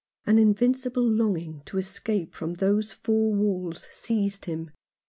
[0.25, 4.71] An invincible longing to escape from those four walls seized him.